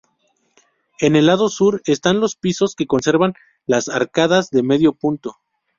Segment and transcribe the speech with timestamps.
[0.99, 3.33] En el lado sur están los pisos que conservan
[3.67, 5.35] las arcadas de medio punto.